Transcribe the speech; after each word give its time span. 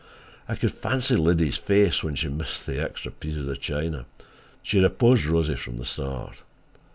I 0.49 0.55
could 0.55 0.71
fancy 0.71 1.15
Liddy's 1.15 1.57
face 1.59 2.01
when 2.03 2.15
she 2.15 2.27
missed 2.27 2.65
the 2.65 2.83
extra 2.83 3.11
pieces 3.11 3.47
of 3.47 3.59
china—she 3.61 4.77
had 4.77 4.83
opposed 4.83 5.25
Rosie 5.25 5.55
from 5.55 5.77
the 5.77 5.85
start. 5.85 6.37